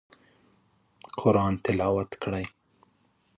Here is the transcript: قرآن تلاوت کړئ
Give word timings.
قرآن 1.21 1.53
تلاوت 1.65 2.11
کړئ 2.23 2.45